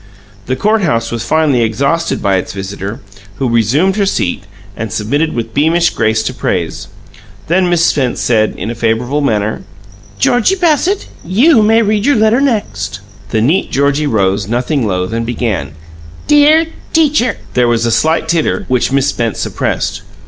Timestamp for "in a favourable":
8.57-9.21